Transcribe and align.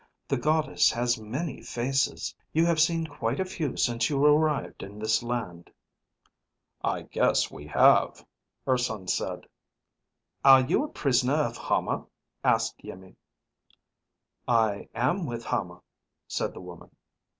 "The 0.27 0.35
Goddess 0.37 0.89
has 0.93 1.19
many 1.19 1.61
faces. 1.61 2.33
You 2.53 2.65
have 2.65 2.79
seen 2.79 3.05
quite 3.05 3.39
a 3.39 3.45
few 3.45 3.77
since 3.77 4.09
you 4.09 4.25
arrived 4.25 4.81
in 4.81 4.97
this 4.97 5.21
land." 5.21 5.69
"I 6.83 7.03
guess 7.03 7.51
we 7.51 7.67
have," 7.67 8.25
Urson 8.67 9.07
said. 9.07 9.41
"Are 10.43 10.61
you 10.61 10.83
a 10.83 10.87
prisoner 10.87 11.35
of 11.43 11.55
Hama?" 11.55 12.07
asked 12.43 12.81
Iimmi. 12.83 13.15
"I 14.47 14.89
am 14.95 15.27
with 15.27 15.45
Hama," 15.45 15.81
said 16.27 16.55
the 16.55 16.61
woman. 16.61 16.89